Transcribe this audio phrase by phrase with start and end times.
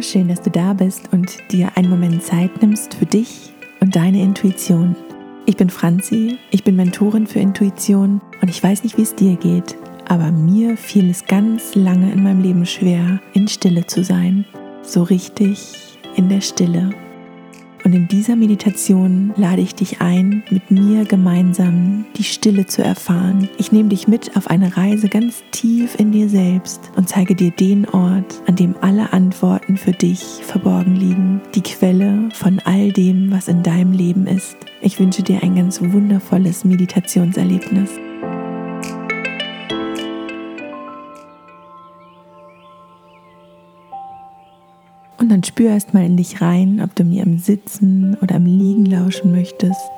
[0.00, 4.22] Schön, dass du da bist und dir einen Moment Zeit nimmst für dich und deine
[4.22, 4.94] Intuition.
[5.44, 9.34] Ich bin Franzi, ich bin Mentorin für Intuition und ich weiß nicht, wie es dir
[9.36, 9.76] geht,
[10.06, 14.44] aber mir fiel es ganz lange in meinem Leben schwer, in Stille zu sein.
[14.82, 15.74] So richtig
[16.14, 16.90] in der Stille.
[17.88, 23.48] Und in dieser Meditation lade ich dich ein, mit mir gemeinsam die Stille zu erfahren.
[23.56, 27.50] Ich nehme dich mit auf eine Reise ganz tief in dir selbst und zeige dir
[27.50, 31.40] den Ort, an dem alle Antworten für dich verborgen liegen.
[31.54, 34.58] Die Quelle von all dem, was in deinem Leben ist.
[34.82, 37.88] Ich wünsche dir ein ganz wundervolles Meditationserlebnis.
[45.18, 48.46] Und dann spür erst mal in dich rein, ob du mir im Sitzen oder im
[48.46, 49.90] Liegen lauschen möchtest.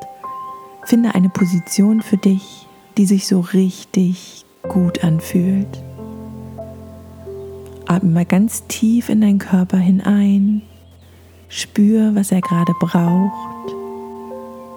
[0.84, 5.82] Finde eine Position für dich, die sich so richtig gut anfühlt.
[7.86, 10.62] Atme mal ganz tief in deinen Körper hinein.
[11.48, 13.74] Spür, was er gerade braucht.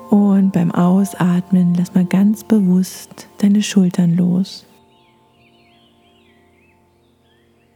[0.09, 4.65] Und beim Ausatmen lass mal ganz bewusst deine Schultern los.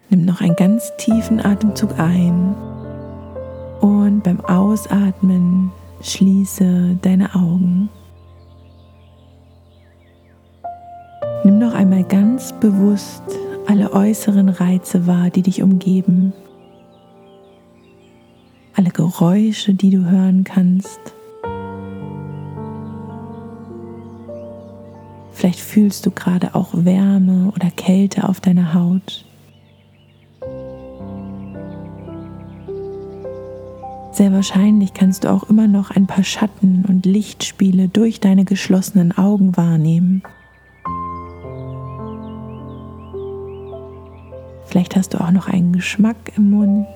[0.10, 2.56] Nimm noch einen ganz tiefen Atemzug ein
[3.82, 7.90] und beim Ausatmen schließe deine Augen.
[11.44, 13.24] Nimm noch einmal ganz bewusst
[13.68, 16.34] alle äußeren Reize wahr, die dich umgeben.
[18.76, 21.00] Alle Geräusche, die du hören kannst.
[25.32, 29.27] Vielleicht fühlst du gerade auch Wärme oder Kälte auf deiner Haut.
[34.18, 39.16] Sehr wahrscheinlich kannst du auch immer noch ein paar Schatten und Lichtspiele durch deine geschlossenen
[39.16, 40.24] Augen wahrnehmen.
[44.66, 46.88] Vielleicht hast du auch noch einen Geschmack im Mund.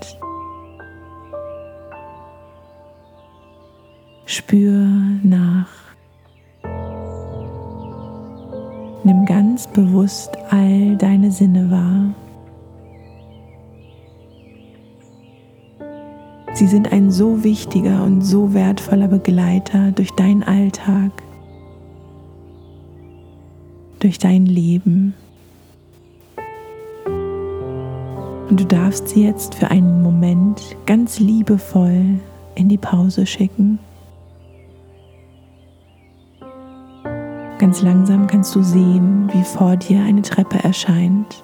[4.25, 4.87] Spür
[5.21, 5.69] nach.
[9.03, 12.15] Nimm ganz bewusst all deine Sinne wahr.
[16.61, 21.11] Sie sind ein so wichtiger und so wertvoller Begleiter durch deinen Alltag,
[23.97, 25.15] durch dein Leben.
[28.47, 32.19] Und du darfst sie jetzt für einen Moment ganz liebevoll
[32.53, 33.79] in die Pause schicken.
[37.57, 41.43] Ganz langsam kannst du sehen, wie vor dir eine Treppe erscheint.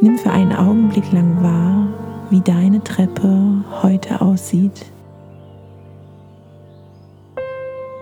[0.00, 1.88] Nimm für einen Augenblick lang wahr,
[2.30, 4.86] wie deine Treppe heute aussieht.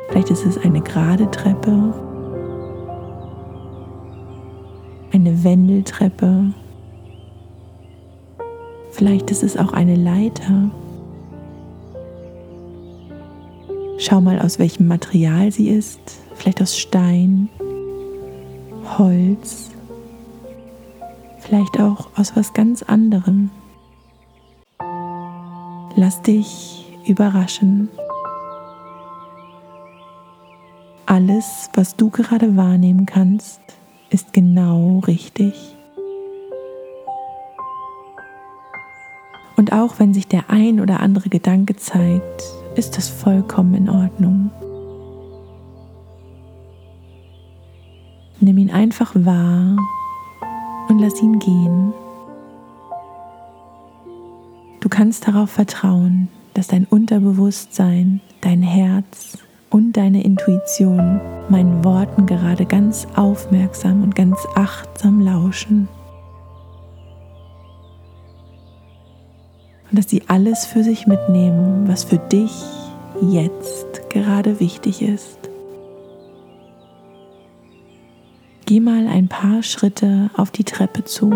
[0.08, 1.94] Vielleicht ist es eine gerade Treppe,
[5.12, 6.52] eine Wendeltreppe,
[8.90, 10.70] vielleicht ist es auch eine Leiter.
[13.96, 16.00] Schau mal, aus welchem Material sie ist,
[16.34, 17.48] vielleicht aus Stein,
[18.98, 19.75] Holz
[21.46, 23.50] vielleicht auch aus was ganz anderem.
[25.94, 27.88] Lass dich überraschen.
[31.06, 33.60] Alles, was du gerade wahrnehmen kannst,
[34.10, 35.54] ist genau richtig.
[39.56, 42.42] Und auch wenn sich der ein oder andere Gedanke zeigt,
[42.74, 44.50] ist das vollkommen in Ordnung.
[48.40, 49.76] Nimm ihn einfach wahr
[50.96, 51.92] und lass ihn gehen.
[54.80, 59.36] Du kannst darauf vertrauen, dass dein Unterbewusstsein, dein Herz
[59.68, 61.20] und deine Intuition
[61.50, 65.86] meinen Worten gerade ganz aufmerksam und ganz achtsam lauschen.
[69.90, 72.52] Und dass sie alles für sich mitnehmen, was für dich
[73.20, 75.45] jetzt gerade wichtig ist.
[78.68, 81.32] Geh mal ein paar Schritte auf die Treppe zu.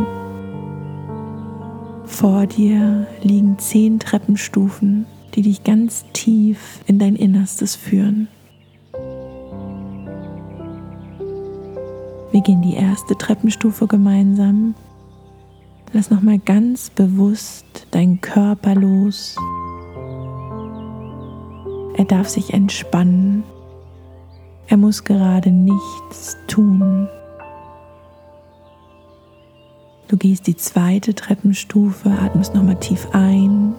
[2.04, 8.26] Vor dir liegen zehn Treppenstufen, die dich ganz tief in dein Innerstes führen.
[12.32, 14.74] Wir gehen die erste Treppenstufe gemeinsam.
[15.92, 19.36] Lass nochmal ganz bewusst deinen Körper los.
[21.96, 23.44] Er darf sich entspannen.
[24.66, 27.08] Er muss gerade nichts tun.
[30.10, 33.72] Du gehst die zweite Treppenstufe, atmest nochmal tief ein.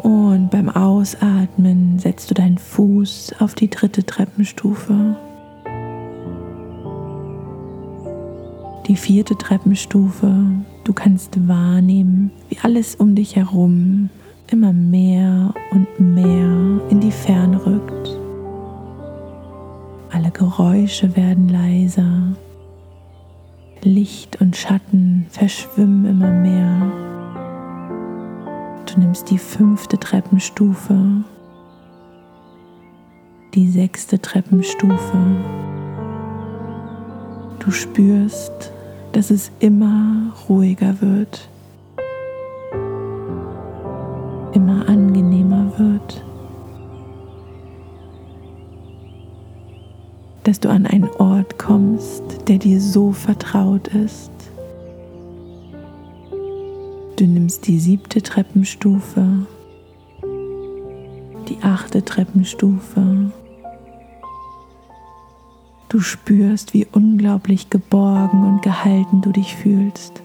[0.00, 5.16] Und beim Ausatmen setzt du deinen Fuß auf die dritte Treppenstufe.
[8.86, 10.30] Die vierte Treppenstufe,
[10.84, 14.10] du kannst wahrnehmen, wie alles um dich herum
[14.50, 18.10] immer mehr und mehr in die Ferne rückt.
[20.10, 22.36] Alle Geräusche werden leiser.
[23.82, 26.92] Licht und Schatten verschwimmen immer mehr.
[28.86, 31.24] Du nimmst die fünfte Treppenstufe,
[33.54, 35.16] die sechste Treppenstufe.
[37.60, 38.72] Du spürst,
[39.12, 41.48] dass es immer ruhiger wird,
[44.52, 46.24] immer angenehmer wird.
[50.44, 54.32] dass du an einen Ort kommst, der dir so vertraut ist.
[57.14, 59.46] Du nimmst die siebte Treppenstufe,
[61.48, 63.30] die achte Treppenstufe.
[65.90, 70.20] Du spürst, wie unglaublich geborgen und gehalten du dich fühlst.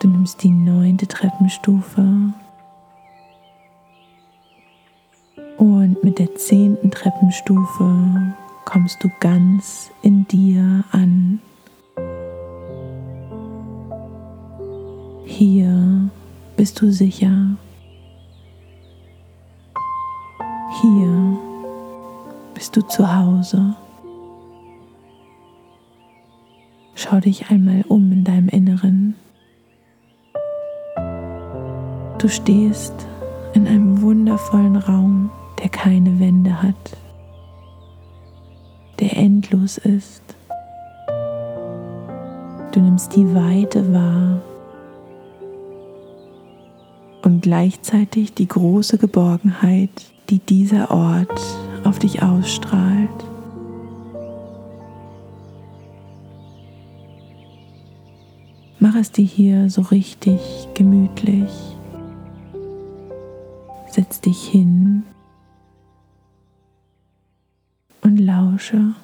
[0.00, 2.32] Du nimmst die neunte Treppenstufe
[5.58, 8.32] und mit der zehnten Treppenstufe
[8.64, 11.40] kommst du ganz in dir an.
[15.24, 16.10] Hier
[16.56, 17.56] bist du sicher.
[20.80, 21.38] Hier
[22.54, 23.76] bist du zu Hause.
[26.94, 29.14] Schau dich einmal um in deinem Inneren.
[32.18, 32.94] Du stehst
[33.54, 36.96] in einem wundervollen Raum, der keine Wände hat,
[39.02, 40.22] der endlos ist.
[42.70, 44.40] Du nimmst die Weite wahr
[47.22, 49.90] und gleichzeitig die große Geborgenheit,
[50.30, 51.40] die dieser Ort
[51.82, 53.10] auf dich ausstrahlt.
[58.78, 61.50] Mach es dir hier so richtig gemütlich.
[63.90, 65.02] Setz dich hin
[68.62, 68.94] und lausche.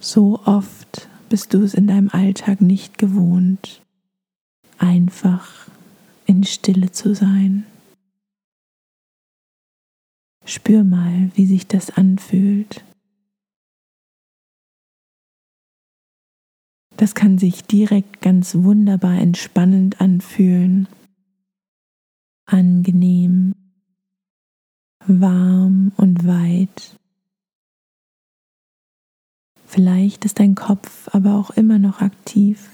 [0.00, 3.82] So oft bist du es in deinem Alltag nicht gewohnt,
[4.78, 5.68] einfach
[6.26, 7.64] in Stille zu sein.
[10.44, 12.84] Spür mal, wie sich das anfühlt.
[16.98, 20.86] Das kann sich direkt ganz wunderbar entspannend anfühlen,
[22.46, 23.54] angenehm,
[25.06, 26.98] warm und weit.
[29.66, 32.70] Vielleicht ist dein Kopf aber auch immer noch aktiv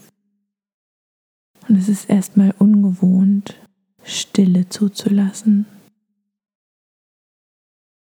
[1.70, 3.54] und es ist erstmal ungewohnt,
[4.02, 5.66] Stille zuzulassen.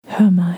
[0.04, 0.58] Hör mal.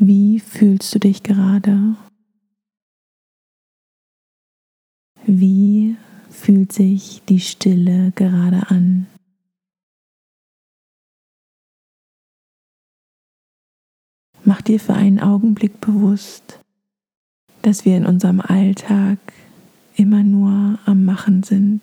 [0.00, 1.96] Wie fühlst du dich gerade?
[5.26, 5.96] Wie
[6.30, 9.08] fühlt sich die Stille gerade an?
[14.44, 16.60] Mach dir für einen Augenblick bewusst,
[17.62, 19.18] dass wir in unserem Alltag
[19.96, 21.82] immer nur am Machen sind,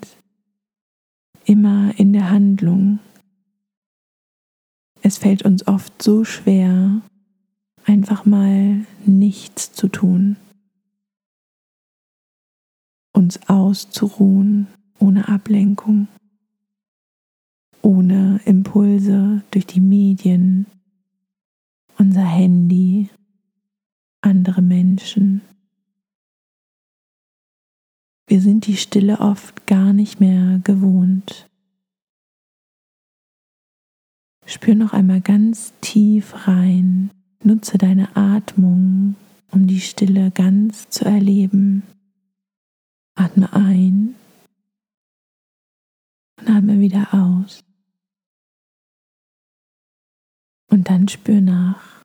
[1.43, 2.99] immer in der Handlung.
[5.01, 7.01] Es fällt uns oft so schwer,
[7.85, 10.37] einfach mal nichts zu tun,
[13.13, 14.67] uns auszuruhen
[14.99, 16.07] ohne Ablenkung,
[17.81, 20.65] ohne Impulse durch die Medien,
[21.97, 23.09] unser Handy,
[24.21, 25.41] andere Menschen.
[28.27, 31.47] Wir sind die Stille oft gar nicht mehr gewohnt.
[34.47, 37.11] Spür noch einmal ganz tief rein.
[37.45, 39.15] Nutze deine Atmung,
[39.51, 41.83] um die Stille ganz zu erleben.
[43.13, 44.15] Atme ein
[46.39, 47.63] und atme wieder aus.
[50.71, 52.03] Und dann spür nach.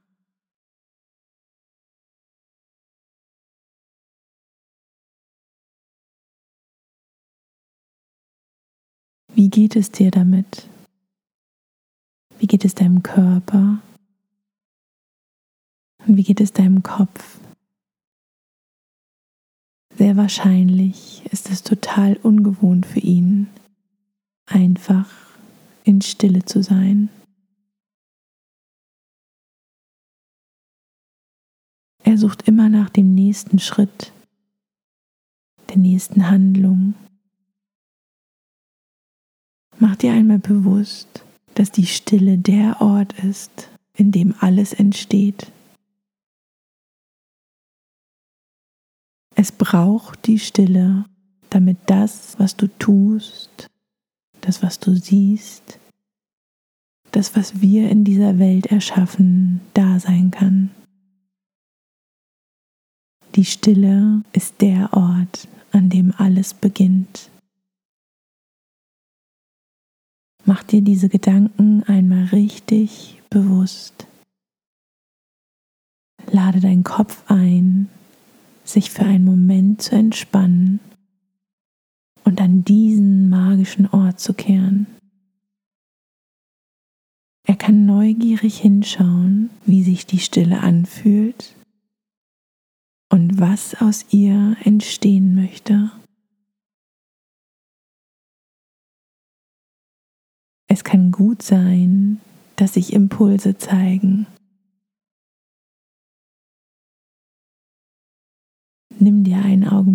[9.29, 10.69] Wie geht es dir damit?
[12.39, 13.81] Wie geht es deinem Körper?
[16.07, 17.39] Und wie geht es deinem Kopf?
[19.97, 23.49] Sehr wahrscheinlich ist es total ungewohnt für ihn,
[24.47, 25.11] einfach
[25.85, 27.11] in Stille zu sein.
[32.03, 34.13] Er sucht immer nach dem nächsten Schritt,
[35.69, 36.95] der nächsten Handlung.
[39.79, 45.53] Mach dir einmal bewusst, dass die Stille der Ort ist, in dem alles entsteht.
[49.41, 51.07] Es braucht die Stille,
[51.49, 53.71] damit das, was du tust,
[54.43, 55.79] das, was du siehst,
[57.13, 60.69] das, was wir in dieser Welt erschaffen, da sein kann.
[63.35, 67.31] Die Stille ist der Ort, an dem alles beginnt.
[70.45, 74.07] Mach dir diese Gedanken einmal richtig bewusst.
[76.31, 77.89] Lade deinen Kopf ein,
[78.73, 80.81] sich für einen Moment zu entspannen
[82.25, 84.87] und an diesen magischen Ort zu kehren.
[87.45, 91.57] Er kann neugierig hinschauen, wie sich die Stille anfühlt
[93.11, 95.91] und was aus ihr entstehen möchte.
[100.69, 102.21] Es kann gut sein,
[102.55, 104.27] dass sich Impulse zeigen.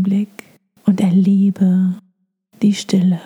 [0.06, 0.30] Augenblick
[0.86, 2.00] und erlebe
[2.62, 3.20] die Stille.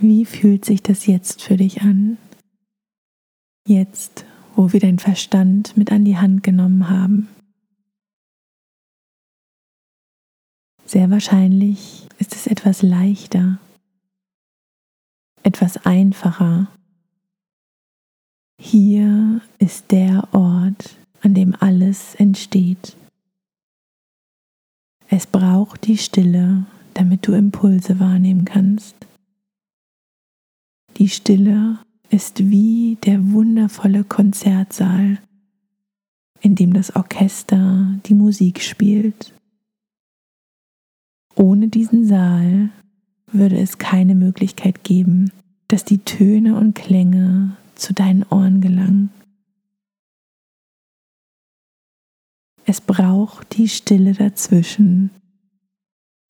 [0.00, 2.18] Wie fühlt sich das jetzt für dich an?
[3.66, 7.28] Jetzt, wo wir deinen Verstand mit an die Hand genommen haben.
[10.84, 13.58] Sehr wahrscheinlich ist es etwas leichter,
[15.58, 16.68] etwas einfacher.
[18.60, 22.96] Hier ist der Ort, an dem alles entsteht.
[25.08, 28.94] Es braucht die Stille, damit du Impulse wahrnehmen kannst.
[30.96, 35.18] Die Stille ist wie der wundervolle Konzertsaal,
[36.40, 39.34] in dem das Orchester die Musik spielt.
[41.34, 42.70] Ohne diesen Saal
[43.32, 45.32] würde es keine Möglichkeit geben,
[45.68, 49.10] dass die Töne und Klänge zu deinen Ohren gelangen.
[52.64, 55.10] Es braucht die Stille dazwischen,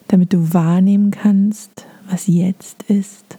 [0.08, 3.38] damit du wahrnehmen kannst, was jetzt ist.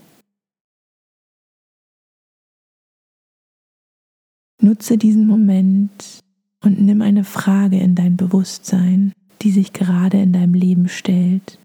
[4.61, 6.19] Nutze diesen Moment
[6.61, 11.57] und nimm eine Frage in dein Bewusstsein, die sich gerade in deinem Leben stellt,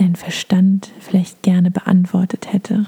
[0.00, 2.86] dein Verstand vielleicht gerne beantwortet hätte.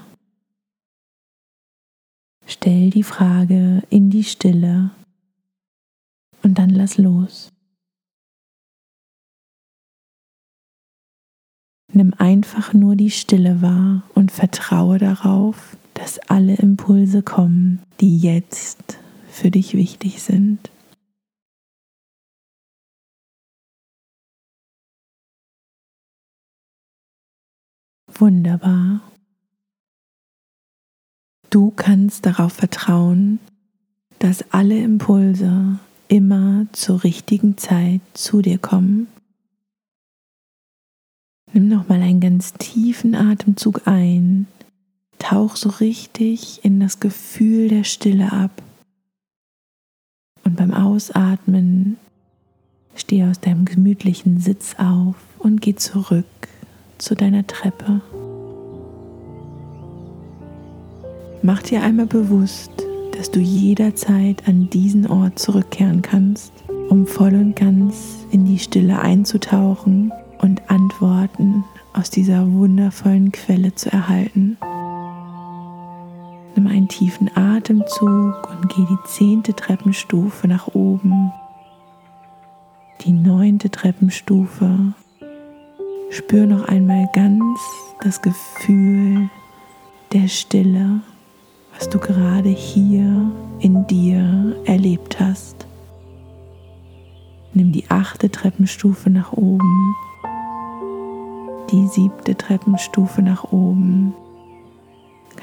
[2.46, 4.90] Stell die Frage in die Stille
[6.42, 7.50] und dann lass los.
[11.92, 18.98] Nimm einfach nur die Stille wahr und vertraue darauf, dass alle Impulse kommen, die jetzt
[19.28, 20.70] für dich wichtig sind.
[28.20, 29.00] Wunderbar.
[31.48, 33.40] Du kannst darauf vertrauen,
[34.18, 39.08] dass alle Impulse immer zur richtigen Zeit zu dir kommen.
[41.54, 44.46] Nimm noch mal einen ganz tiefen Atemzug ein
[45.18, 48.62] Tauch so richtig in das Gefühl der Stille ab.
[50.44, 51.96] Und beim Ausatmen
[52.94, 56.26] steh aus deinem gemütlichen Sitz auf und geh zurück
[57.00, 58.02] zu deiner Treppe.
[61.42, 62.70] Mach dir einmal bewusst,
[63.16, 66.52] dass du jederzeit an diesen Ort zurückkehren kannst,
[66.90, 73.90] um voll und ganz in die Stille einzutauchen und Antworten aus dieser wundervollen Quelle zu
[73.90, 74.58] erhalten.
[76.56, 81.32] Nimm einen tiefen Atemzug und geh die zehnte Treppenstufe nach oben,
[83.00, 84.92] die neunte Treppenstufe.
[86.10, 87.58] Spür noch einmal ganz
[88.02, 89.30] das Gefühl
[90.12, 91.00] der Stille,
[91.80, 95.66] was du gerade hier in dir erlebt hast.
[97.54, 99.96] Nimm die achte Treppenstufe nach oben,
[101.72, 104.14] die siebte Treppenstufe nach oben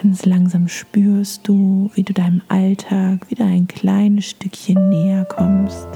[0.02, 5.88] Ganz langsam spürst du, wie du deinem Alltag wieder ein kleines Stückchen näher kommst.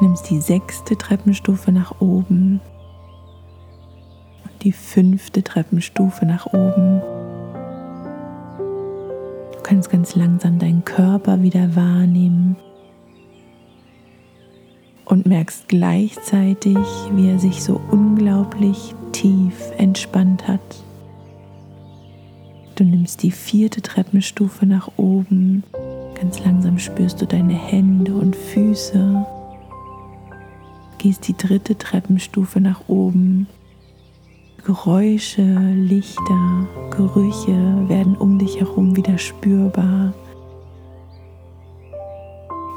[0.00, 2.60] Nimmst die sechste Treppenstufe nach oben
[4.44, 7.02] und die fünfte Treppenstufe nach oben.
[9.72, 12.56] Kannst ganz langsam deinen Körper wieder wahrnehmen
[15.06, 16.76] und merkst gleichzeitig,
[17.14, 20.60] wie er sich so unglaublich tief entspannt hat.
[22.74, 25.64] Du nimmst die vierte Treppenstufe nach oben.
[26.20, 29.26] Ganz langsam spürst du deine Hände und Füße.
[30.98, 33.46] Gehst die dritte Treppenstufe nach oben.
[34.64, 40.12] Geräusche, Lichter, Gerüche werden um dich herum wieder spürbar.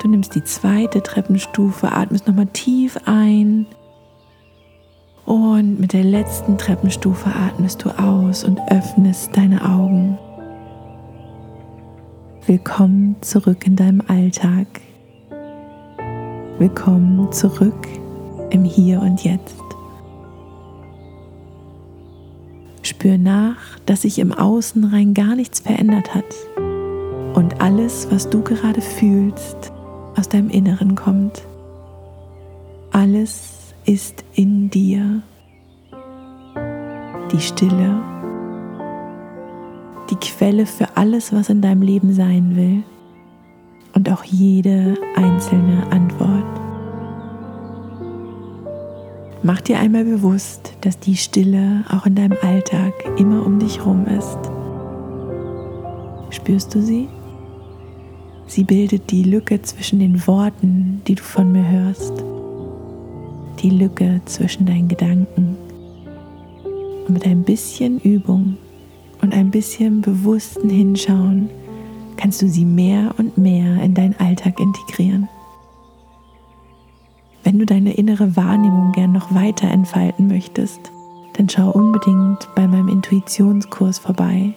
[0.01, 3.67] Du nimmst die zweite Treppenstufe, atmest nochmal tief ein
[5.25, 10.17] und mit der letzten Treppenstufe atmest du aus und öffnest deine Augen.
[12.47, 14.67] Willkommen zurück in deinem Alltag.
[16.57, 17.87] Willkommen zurück
[18.49, 19.64] im Hier und Jetzt.
[23.05, 26.25] Spür nach, dass sich im Außen rein gar nichts verändert hat
[27.35, 29.71] und alles, was du gerade fühlst,
[30.15, 31.43] aus deinem Inneren kommt.
[32.91, 35.21] Alles ist in dir.
[37.31, 38.01] Die Stille,
[40.09, 42.81] die Quelle für alles, was in deinem Leben sein will
[43.93, 46.24] und auch jede einzelne Antwort.
[49.45, 54.07] Mach dir einmal bewusst, dass die Stille auch in deinem Alltag immer um dich herum
[54.07, 54.39] ist.
[56.31, 57.07] Spürst du sie?
[58.47, 62.23] Sie bildet die Lücke zwischen den Worten, die du von mir hörst,
[63.59, 65.55] die Lücke zwischen deinen Gedanken.
[67.07, 68.57] Und mit ein bisschen Übung
[69.21, 71.51] und ein bisschen bewussten Hinschauen
[72.17, 75.29] kannst du sie mehr und mehr in deinen Alltag integrieren.
[77.45, 80.91] Wenn du deine innere Wahrnehmung gern noch weiter entfalten möchtest,
[81.37, 84.53] dann schau unbedingt bei meinem Intuitionskurs vorbei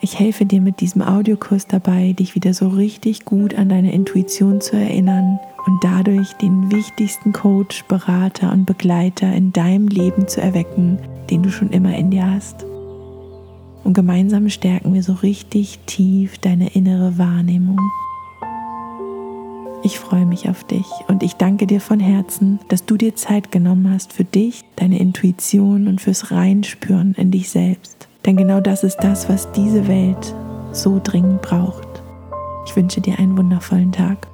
[0.00, 4.60] ich helfe dir mit diesem Audiokurs dabei, dich wieder so richtig gut an deine Intuition
[4.60, 10.98] zu erinnern und dadurch den wichtigsten Coach, Berater und Begleiter in deinem Leben zu erwecken,
[11.28, 12.64] den du schon immer in dir hast.
[13.82, 17.80] Und gemeinsam stärken wir so richtig tief deine innere Wahrnehmung.
[19.82, 23.52] Ich freue mich auf dich und ich danke dir von Herzen, dass du dir Zeit
[23.52, 28.08] genommen hast für dich, deine Intuition und fürs Reinspüren in dich selbst.
[28.24, 30.34] Denn genau das ist das, was diese Welt
[30.72, 31.86] so dringend braucht.
[32.66, 34.26] Ich wünsche dir einen wundervollen Tag.